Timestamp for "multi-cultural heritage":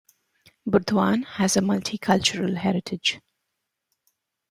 1.61-3.19